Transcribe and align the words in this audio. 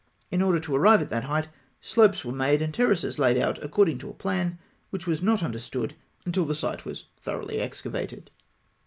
In 0.31 0.41
order 0.41 0.59
to 0.61 0.75
arrive 0.75 0.99
at 0.99 1.11
that 1.11 1.25
height, 1.25 1.47
slopes 1.79 2.25
were 2.25 2.31
made 2.31 2.59
and 2.63 2.73
terraces 2.73 3.19
laid 3.19 3.37
out 3.37 3.63
according 3.63 3.99
to 3.99 4.09
a 4.09 4.13
plan 4.15 4.57
which 4.89 5.05
was 5.05 5.21
not 5.21 5.43
understood 5.43 5.95
until 6.25 6.45
the 6.45 6.55
site 6.55 6.85
was 6.85 7.03
thoroughly 7.21 7.59
excavated. 7.59 8.31